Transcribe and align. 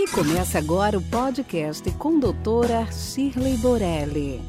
E 0.00 0.08
começa 0.12 0.56
agora 0.56 0.96
o 0.96 1.02
podcast 1.02 1.92
com 1.98 2.18
doutora 2.18 2.90
Shirley 2.90 3.58
Borelli. 3.58 4.40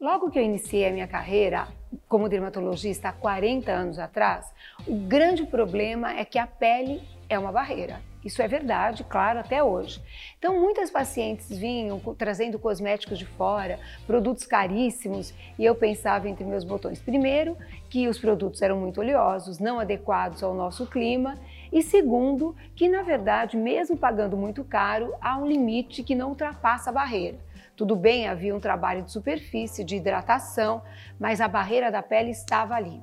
Logo 0.00 0.28
que 0.28 0.40
eu 0.40 0.42
iniciei 0.42 0.88
a 0.88 0.92
minha 0.92 1.06
carreira 1.06 1.68
como 2.08 2.28
dermatologista 2.28 3.10
há 3.10 3.12
40 3.12 3.70
anos 3.70 3.96
atrás, 4.00 4.52
o 4.88 4.96
grande 4.96 5.46
problema 5.46 6.18
é 6.18 6.24
que 6.24 6.36
a 6.36 6.48
pele 6.48 7.00
é 7.28 7.38
uma 7.38 7.52
barreira. 7.52 8.02
Isso 8.26 8.42
é 8.42 8.48
verdade, 8.48 9.04
claro, 9.04 9.38
até 9.38 9.62
hoje. 9.62 10.02
Então, 10.36 10.60
muitas 10.60 10.90
pacientes 10.90 11.56
vinham 11.56 12.00
trazendo 12.18 12.58
cosméticos 12.58 13.20
de 13.20 13.24
fora, 13.24 13.78
produtos 14.04 14.44
caríssimos, 14.44 15.32
e 15.56 15.64
eu 15.64 15.76
pensava 15.76 16.28
entre 16.28 16.44
meus 16.44 16.64
botões. 16.64 16.98
Primeiro, 16.98 17.56
que 17.88 18.08
os 18.08 18.18
produtos 18.18 18.62
eram 18.62 18.80
muito 18.80 19.00
oleosos, 19.00 19.60
não 19.60 19.78
adequados 19.78 20.42
ao 20.42 20.54
nosso 20.54 20.86
clima, 20.86 21.38
e 21.72 21.84
segundo, 21.84 22.56
que 22.74 22.88
na 22.88 23.02
verdade, 23.02 23.56
mesmo 23.56 23.96
pagando 23.96 24.36
muito 24.36 24.64
caro, 24.64 25.14
há 25.20 25.38
um 25.38 25.46
limite 25.46 26.02
que 26.02 26.16
não 26.16 26.30
ultrapassa 26.30 26.90
a 26.90 26.92
barreira. 26.92 27.38
Tudo 27.76 27.94
bem, 27.94 28.26
havia 28.26 28.56
um 28.56 28.58
trabalho 28.58 29.02
de 29.02 29.12
superfície, 29.12 29.84
de 29.84 29.94
hidratação, 29.94 30.82
mas 31.20 31.40
a 31.40 31.46
barreira 31.46 31.92
da 31.92 32.02
pele 32.02 32.30
estava 32.30 32.74
ali. 32.74 33.00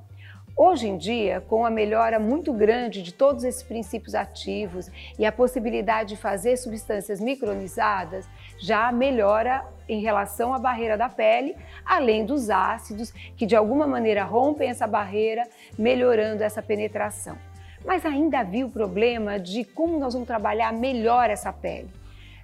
Hoje 0.56 0.86
em 0.86 0.96
dia, 0.96 1.40
com 1.40 1.66
a 1.66 1.70
melhora 1.70 2.20
muito 2.20 2.52
grande 2.52 3.02
de 3.02 3.12
todos 3.12 3.42
esses 3.42 3.64
princípios 3.64 4.14
ativos 4.14 4.88
e 5.18 5.26
a 5.26 5.32
possibilidade 5.32 6.10
de 6.10 6.16
fazer 6.16 6.56
substâncias 6.56 7.18
micronizadas, 7.20 8.28
já 8.56 8.92
melhora 8.92 9.66
em 9.88 10.00
relação 10.00 10.54
à 10.54 10.58
barreira 10.60 10.96
da 10.96 11.08
pele, 11.08 11.56
além 11.84 12.24
dos 12.24 12.50
ácidos 12.50 13.10
que 13.36 13.46
de 13.46 13.56
alguma 13.56 13.84
maneira 13.84 14.22
rompem 14.22 14.70
essa 14.70 14.86
barreira, 14.86 15.42
melhorando 15.76 16.44
essa 16.44 16.62
penetração. 16.62 17.36
Mas 17.84 18.06
ainda 18.06 18.38
havia 18.38 18.64
o 18.64 18.70
problema 18.70 19.40
de 19.40 19.64
como 19.64 19.98
nós 19.98 20.12
vamos 20.12 20.28
trabalhar 20.28 20.72
melhor 20.72 21.30
essa 21.30 21.52
pele. 21.52 21.90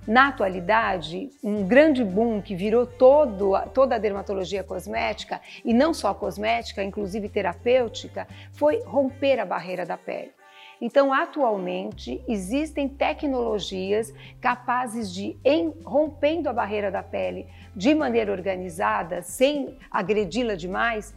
Na 0.06 0.28
atualidade, 0.28 1.30
um 1.44 1.62
grande 1.62 2.02
boom 2.02 2.40
que 2.40 2.54
virou 2.54 2.86
todo, 2.86 3.52
toda 3.74 3.96
a 3.96 3.98
dermatologia 3.98 4.64
cosmética, 4.64 5.40
e 5.64 5.74
não 5.74 5.92
só 5.92 6.14
cosmética, 6.14 6.82
inclusive 6.82 7.28
terapêutica, 7.28 8.26
foi 8.52 8.82
romper 8.82 9.38
a 9.38 9.44
barreira 9.44 9.84
da 9.84 9.98
pele. 9.98 10.32
Então, 10.80 11.12
atualmente, 11.12 12.24
existem 12.26 12.88
tecnologias 12.88 14.14
capazes 14.40 15.12
de, 15.12 15.36
em, 15.44 15.74
rompendo 15.84 16.48
a 16.48 16.52
barreira 16.54 16.90
da 16.90 17.02
pele 17.02 17.46
de 17.76 17.94
maneira 17.94 18.32
organizada, 18.32 19.20
sem 19.20 19.76
agredi-la 19.90 20.54
demais, 20.54 21.14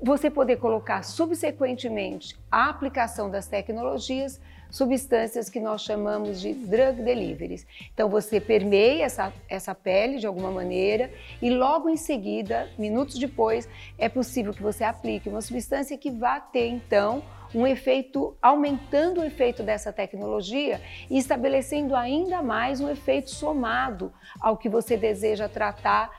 você 0.00 0.30
poder 0.30 0.56
colocar 0.58 1.02
subsequentemente 1.02 2.38
a 2.50 2.70
aplicação 2.70 3.28
das 3.28 3.48
tecnologias 3.48 4.40
substâncias 4.70 5.48
que 5.48 5.60
nós 5.60 5.82
chamamos 5.82 6.40
de 6.40 6.52
drug 6.52 7.02
deliveries. 7.02 7.66
Então 7.92 8.08
você 8.08 8.40
permeia 8.40 9.04
essa, 9.04 9.32
essa 9.48 9.74
pele 9.74 10.18
de 10.18 10.26
alguma 10.26 10.50
maneira 10.50 11.10
e 11.40 11.50
logo 11.50 11.88
em 11.88 11.96
seguida, 11.96 12.68
minutos 12.78 13.18
depois, 13.18 13.68
é 13.98 14.08
possível 14.08 14.52
que 14.52 14.62
você 14.62 14.84
aplique 14.84 15.28
uma 15.28 15.40
substância 15.40 15.96
que 15.98 16.10
vá 16.10 16.40
ter 16.40 16.68
então 16.68 17.22
um 17.54 17.66
efeito, 17.66 18.36
aumentando 18.40 19.20
o 19.20 19.24
efeito 19.24 19.62
dessa 19.62 19.92
tecnologia 19.92 20.80
e 21.10 21.18
estabelecendo 21.18 21.96
ainda 21.96 22.42
mais 22.42 22.80
um 22.80 22.88
efeito 22.88 23.30
somado 23.30 24.12
ao 24.40 24.56
que 24.56 24.68
você 24.68 24.96
deseja 24.96 25.48
tratar 25.48 26.10